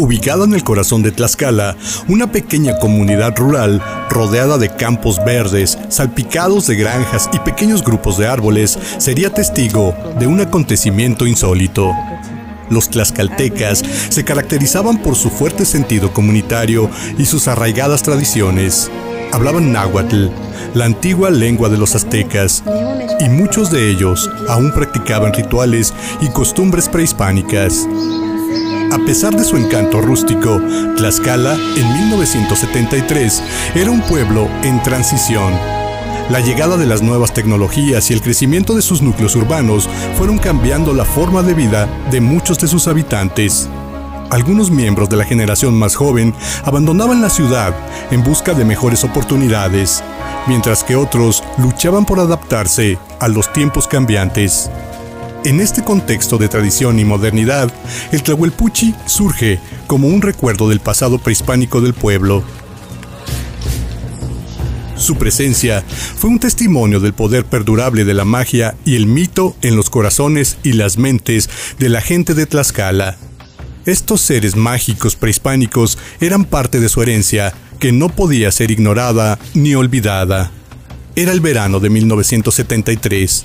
[0.00, 1.76] ubicada en el corazón de Tlaxcala,
[2.08, 8.26] una pequeña comunidad rural rodeada de campos verdes, salpicados de granjas y pequeños grupos de
[8.26, 11.92] árboles, sería testigo de un acontecimiento insólito.
[12.70, 16.88] Los tlaxcaltecas se caracterizaban por su fuerte sentido comunitario
[17.18, 18.90] y sus arraigadas tradiciones.
[19.32, 20.28] Hablaban náhuatl,
[20.74, 22.62] la antigua lengua de los aztecas,
[23.20, 27.86] y muchos de ellos aún practicaban rituales y costumbres prehispánicas.
[28.92, 30.60] A pesar de su encanto rústico,
[30.96, 33.42] Tlaxcala en 1973
[33.76, 35.52] era un pueblo en transición.
[36.28, 40.92] La llegada de las nuevas tecnologías y el crecimiento de sus núcleos urbanos fueron cambiando
[40.92, 43.68] la forma de vida de muchos de sus habitantes.
[44.30, 46.34] Algunos miembros de la generación más joven
[46.64, 47.74] abandonaban la ciudad
[48.10, 50.02] en busca de mejores oportunidades,
[50.48, 54.68] mientras que otros luchaban por adaptarse a los tiempos cambiantes.
[55.42, 57.72] En este contexto de tradición y modernidad,
[58.12, 62.44] el Tlahuelpuchi surge como un recuerdo del pasado prehispánico del pueblo.
[64.96, 65.82] Su presencia
[66.16, 70.58] fue un testimonio del poder perdurable de la magia y el mito en los corazones
[70.62, 71.48] y las mentes
[71.78, 73.16] de la gente de Tlaxcala.
[73.86, 79.74] Estos seres mágicos prehispánicos eran parte de su herencia que no podía ser ignorada ni
[79.74, 80.52] olvidada.
[81.20, 83.44] Era el verano de 1973.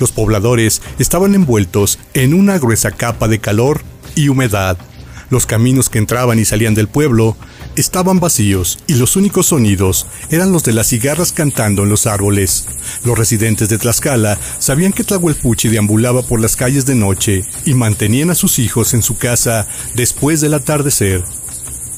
[0.00, 3.80] Los pobladores estaban envueltos en una gruesa capa de calor
[4.16, 4.76] y humedad.
[5.30, 7.36] Los caminos que entraban y salían del pueblo
[7.76, 12.66] estaban vacíos y los únicos sonidos eran los de las cigarras cantando en los árboles.
[13.04, 18.30] Los residentes de Tlaxcala sabían que Tlahuelpuchi deambulaba por las calles de noche y mantenían
[18.30, 21.22] a sus hijos en su casa después del atardecer.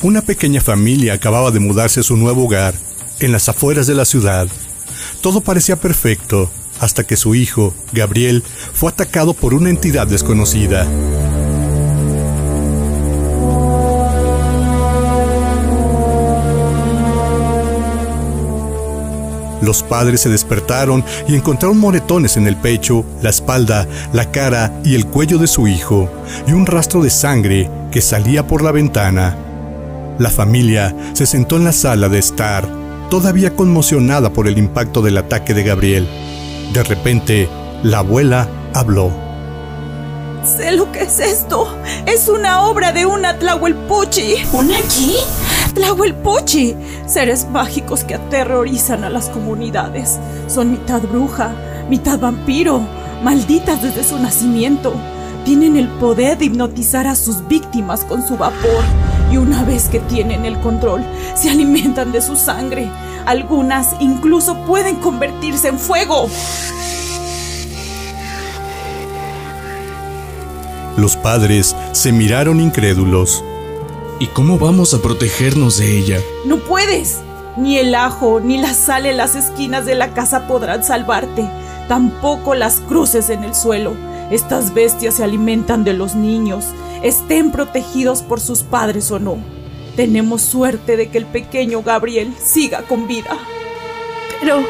[0.00, 2.72] Una pequeña familia acababa de mudarse a su nuevo hogar,
[3.18, 4.48] en las afueras de la ciudad.
[5.20, 10.86] Todo parecía perfecto hasta que su hijo, Gabriel, fue atacado por una entidad desconocida.
[19.60, 24.94] Los padres se despertaron y encontraron moretones en el pecho, la espalda, la cara y
[24.94, 26.08] el cuello de su hijo,
[26.46, 29.36] y un rastro de sangre que salía por la ventana.
[30.18, 32.68] La familia se sentó en la sala de estar,
[33.08, 36.08] todavía conmocionada por el impacto del ataque de Gabriel.
[36.72, 37.48] De repente,
[37.82, 39.10] la abuela habló.
[40.44, 41.68] Sé lo que es esto.
[42.06, 44.34] Es una obra de una Tlahuelpuchi.
[44.52, 45.16] ¿Una qué?
[45.74, 46.74] Tlahuelpuchi.
[47.06, 50.18] Seres mágicos que aterrorizan a las comunidades.
[50.46, 51.54] Son mitad bruja,
[51.88, 52.80] mitad vampiro,
[53.22, 54.94] malditas desde su nacimiento.
[55.44, 58.84] Tienen el poder de hipnotizar a sus víctimas con su vapor.
[59.30, 62.90] Y una vez que tienen el control, se alimentan de su sangre.
[63.26, 66.28] Algunas incluso pueden convertirse en fuego.
[70.96, 73.44] Los padres se miraron incrédulos.
[74.18, 76.18] ¿Y cómo vamos a protegernos de ella?
[76.44, 77.20] No puedes.
[77.56, 81.48] Ni el ajo ni la sal en las esquinas de la casa podrán salvarte.
[81.86, 83.94] Tampoco las cruces en el suelo.
[84.30, 86.66] Estas bestias se alimentan de los niños,
[87.02, 89.38] estén protegidos por sus padres o no.
[89.96, 93.36] Tenemos suerte de que el pequeño Gabriel siga con vida.
[94.40, 94.64] Pero,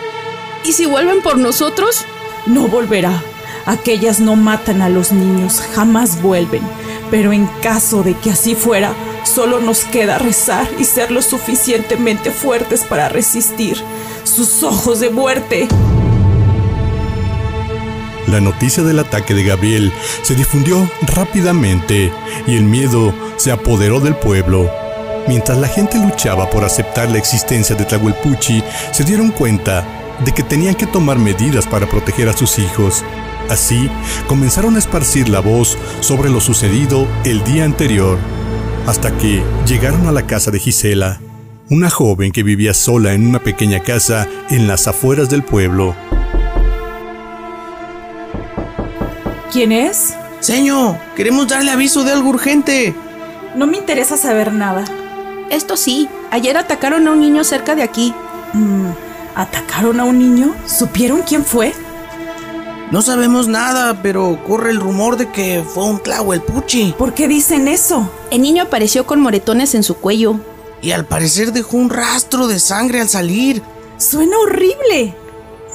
[0.64, 2.04] ¿y si vuelven por nosotros?
[2.46, 3.22] No volverá.
[3.66, 6.62] Aquellas no matan a los niños, jamás vuelven.
[7.10, 12.30] Pero en caso de que así fuera, solo nos queda rezar y ser lo suficientemente
[12.30, 13.76] fuertes para resistir
[14.24, 15.68] sus ojos de muerte.
[18.28, 19.90] La noticia del ataque de Gabriel
[20.20, 22.12] se difundió rápidamente
[22.46, 24.70] y el miedo se apoderó del pueblo.
[25.26, 28.62] Mientras la gente luchaba por aceptar la existencia de Tlahuelpuchi,
[28.92, 29.82] se dieron cuenta
[30.26, 33.02] de que tenían que tomar medidas para proteger a sus hijos.
[33.48, 33.88] Así,
[34.26, 38.18] comenzaron a esparcir la voz sobre lo sucedido el día anterior,
[38.86, 41.18] hasta que llegaron a la casa de Gisela,
[41.70, 45.96] una joven que vivía sola en una pequeña casa en las afueras del pueblo.
[49.52, 50.14] ¿Quién es?
[50.40, 52.94] Señor, queremos darle aviso de algo urgente.
[53.56, 54.84] No me interesa saber nada.
[55.50, 58.14] Esto sí, ayer atacaron a un niño cerca de aquí.
[58.52, 58.90] Mm,
[59.34, 60.54] ¿Atacaron a un niño?
[60.66, 61.72] ¿Supieron quién fue?
[62.90, 66.94] No sabemos nada, pero corre el rumor de que fue un Tlahuelpuchi.
[66.96, 68.10] ¿Por qué dicen eso?
[68.30, 70.40] El niño apareció con moretones en su cuello.
[70.82, 73.62] Y al parecer dejó un rastro de sangre al salir.
[73.98, 75.14] Suena horrible.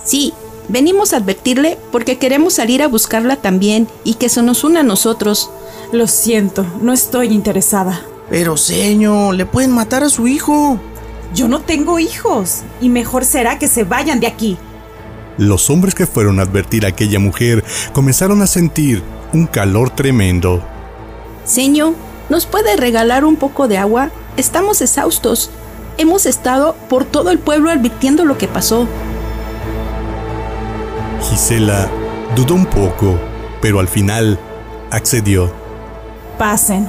[0.04, 0.34] Sí,
[0.74, 4.84] venimos a advertirle porque queremos salir a buscarla también y que se nos una a
[4.84, 5.50] nosotros.
[5.94, 8.02] Lo siento, no estoy interesada.
[8.30, 10.78] Pero, señor, le pueden matar a su hijo.
[11.34, 14.58] Yo no tengo hijos y mejor será que se vayan de aquí.
[15.38, 20.62] Los hombres que fueron a advertir a aquella mujer comenzaron a sentir un calor tremendo.
[21.46, 21.94] Señor,
[22.30, 24.10] ¿Nos puede regalar un poco de agua?
[24.38, 25.50] Estamos exhaustos.
[25.98, 28.88] Hemos estado por todo el pueblo advirtiendo lo que pasó.
[31.24, 31.90] Gisela
[32.36, 33.18] dudó un poco,
[33.62, 34.40] pero al final
[34.92, 35.52] accedió.
[36.38, 36.88] Pasen.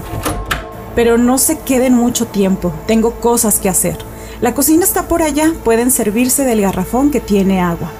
[0.95, 2.73] Pero no se queden mucho tiempo.
[2.87, 3.99] Tengo cosas que hacer.
[4.41, 5.53] La cocina está por allá.
[5.65, 7.91] Pueden servirse del garrafón que tiene agua.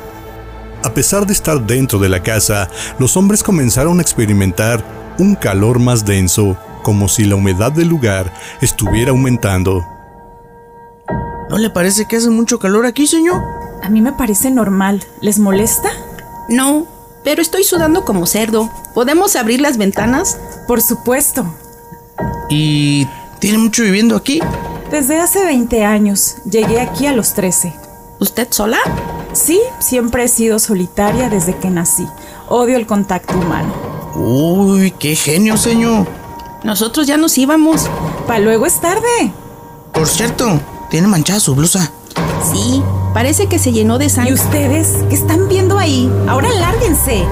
[0.85, 4.85] A pesar de estar dentro de la casa, los hombres comenzaron a experimentar
[5.19, 9.83] un calor más denso, como si la humedad del lugar estuviera aumentando.
[11.49, 13.41] ¿No le parece que hace mucho calor aquí, señor?
[13.83, 15.03] A mí me parece normal.
[15.21, 15.91] ¿Les molesta?
[16.49, 16.87] No,
[17.25, 18.71] pero estoy sudando como cerdo.
[18.95, 20.39] ¿Podemos abrir las ventanas?
[20.67, 21.47] Por supuesto.
[22.49, 23.07] ¿Y
[23.41, 24.41] tiene mucho viviendo aquí?
[24.91, 26.37] Desde hace 20 años.
[26.45, 27.75] Llegué aquí a los 13.
[28.21, 28.79] ¿Usted sola?
[29.33, 32.07] Sí, siempre he sido solitaria desde que nací.
[32.49, 33.73] Odio el contacto humano.
[34.15, 36.07] Uy, qué genio, señor.
[36.63, 37.91] Nosotros ya nos íbamos.
[38.27, 39.33] Pa' luego es tarde.
[39.93, 40.61] Por cierto,
[40.91, 41.91] tiene manchada su blusa.
[42.53, 42.83] Sí,
[43.15, 44.35] parece que se llenó de ¿Y sangre.
[44.35, 46.11] ustedes qué están viendo ahí?
[46.29, 47.25] Ahora lárguense.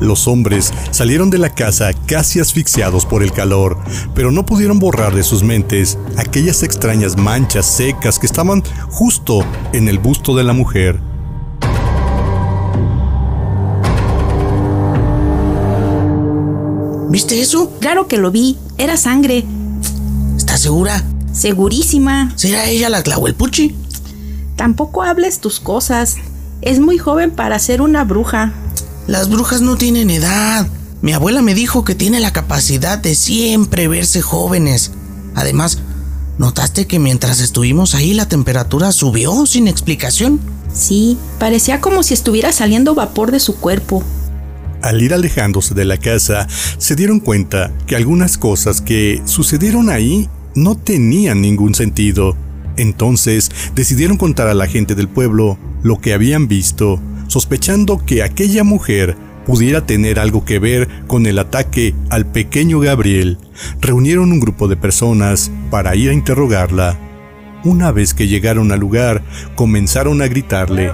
[0.00, 3.78] Los hombres salieron de la casa casi asfixiados por el calor,
[4.14, 9.88] pero no pudieron borrar de sus mentes aquellas extrañas manchas secas que estaban justo en
[9.88, 11.00] el busto de la mujer.
[17.10, 17.70] ¿Viste eso?
[17.80, 18.58] Claro que lo vi.
[18.76, 19.44] Era sangre.
[20.36, 21.02] ¿Estás segura?
[21.32, 22.32] Segurísima.
[22.34, 23.74] ¿Será ella la Tlahuelpuchi?
[24.56, 26.16] Tampoco hables tus cosas.
[26.62, 28.52] Es muy joven para ser una bruja.
[29.06, 30.66] Las brujas no tienen edad.
[31.02, 34.92] Mi abuela me dijo que tiene la capacidad de siempre verse jóvenes.
[35.34, 35.78] Además,
[36.38, 40.40] ¿notaste que mientras estuvimos ahí la temperatura subió sin explicación?
[40.72, 44.02] Sí, parecía como si estuviera saliendo vapor de su cuerpo.
[44.80, 46.46] Al ir alejándose de la casa,
[46.78, 52.36] se dieron cuenta que algunas cosas que sucedieron ahí no tenían ningún sentido.
[52.76, 58.64] Entonces decidieron contar a la gente del pueblo lo que habían visto, sospechando que aquella
[58.64, 63.38] mujer pudiera tener algo que ver con el ataque al pequeño Gabriel.
[63.80, 66.98] Reunieron un grupo de personas para ir a interrogarla.
[67.64, 69.22] Una vez que llegaron al lugar,
[69.54, 70.92] comenzaron a gritarle.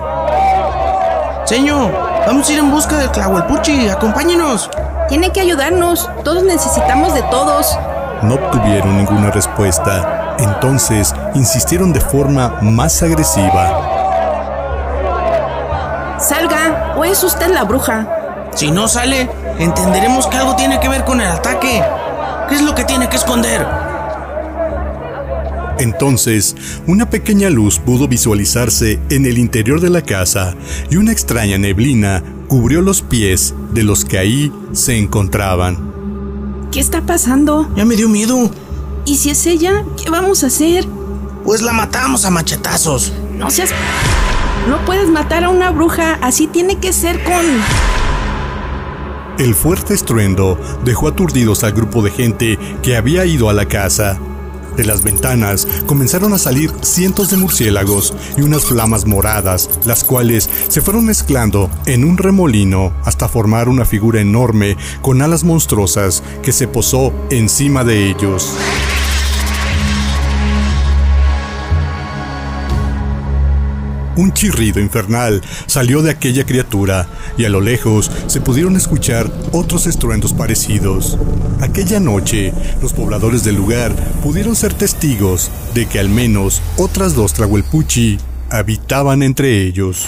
[1.45, 1.93] Señor,
[2.27, 3.89] vamos a ir en busca del Tlahuelpuchi.
[3.89, 4.71] Acompáñenos.
[5.09, 6.09] Tiene que ayudarnos.
[6.23, 7.77] Todos necesitamos de todos.
[8.23, 10.37] No obtuvieron ninguna respuesta.
[10.39, 13.99] Entonces insistieron de forma más agresiva.
[16.19, 18.07] Salga, o es usted la bruja.
[18.55, 21.83] Si no sale, entenderemos que algo tiene que ver con el ataque.
[22.49, 23.67] ¿Qué es lo que tiene que esconder?
[25.79, 26.57] Entonces,
[26.87, 30.55] una pequeña luz pudo visualizarse en el interior de la casa
[30.91, 35.90] y una extraña neblina cubrió los pies de los que ahí se encontraban.
[36.71, 37.69] ¿Qué está pasando?
[37.75, 38.49] Ya me dio miedo.
[39.05, 39.85] ¿Y si es ella?
[39.97, 40.87] ¿Qué vamos a hacer?
[41.45, 43.13] Pues la matamos a machetazos.
[43.37, 43.71] No seas...
[44.69, 46.19] No puedes matar a una bruja.
[46.23, 47.45] Así tiene que ser con...
[49.39, 54.21] El fuerte estruendo dejó aturdidos al grupo de gente que había ido a la casa.
[54.81, 60.49] De las ventanas comenzaron a salir cientos de murciélagos y unas flamas moradas, las cuales
[60.69, 66.53] se fueron mezclando en un remolino hasta formar una figura enorme con alas monstruosas que
[66.53, 68.57] se posó encima de ellos.
[74.21, 77.09] Un chirrido infernal salió de aquella criatura
[77.39, 81.17] y a lo lejos se pudieron escuchar otros estruendos parecidos.
[81.63, 87.33] Aquella noche, los pobladores del lugar pudieron ser testigos de que al menos otras dos
[87.33, 88.19] Tlahuelpuchi
[88.51, 90.07] habitaban entre ellos.